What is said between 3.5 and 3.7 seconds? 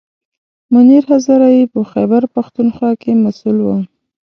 و.